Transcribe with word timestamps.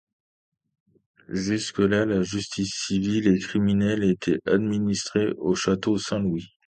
Jusque-là, 1.29 2.07
la 2.07 2.23
justice 2.23 2.73
civile 2.87 3.27
et 3.27 3.37
criminelle 3.37 4.03
était 4.03 4.39
administrée 4.47 5.31
au 5.37 5.53
château 5.53 5.99
Saint-Louis. 5.99 6.47